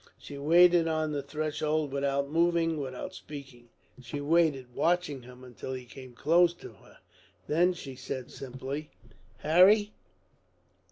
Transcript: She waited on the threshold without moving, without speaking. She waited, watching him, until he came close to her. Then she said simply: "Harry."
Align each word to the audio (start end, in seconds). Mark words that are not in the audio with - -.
She 0.17 0.39
waited 0.39 0.87
on 0.87 1.11
the 1.11 1.21
threshold 1.21 1.91
without 1.91 2.27
moving, 2.31 2.77
without 2.79 3.13
speaking. 3.13 3.69
She 4.01 4.19
waited, 4.19 4.73
watching 4.73 5.21
him, 5.21 5.43
until 5.43 5.73
he 5.73 5.85
came 5.85 6.13
close 6.13 6.55
to 6.55 6.73
her. 6.73 6.97
Then 7.45 7.73
she 7.73 7.93
said 7.95 8.31
simply: 8.31 8.89
"Harry." 9.37 9.91